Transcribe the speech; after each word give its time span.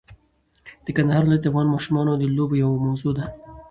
د 0.85 0.87
کندهار 0.97 1.23
ولایت 1.25 1.41
د 1.43 1.47
افغان 1.49 1.67
ماشومانو 1.73 2.11
د 2.21 2.23
لوبو 2.37 2.59
یوه 2.63 2.83
موضوع 2.85 3.11
ده. 3.17 3.25